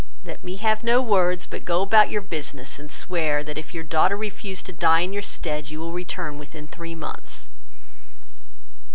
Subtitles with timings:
[0.25, 3.83] Let me have no words, but go about your business, and swear that if your
[3.83, 7.47] daughter refuse to die in your stead, you will return within three months."